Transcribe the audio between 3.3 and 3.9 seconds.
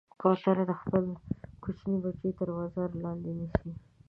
نیسي.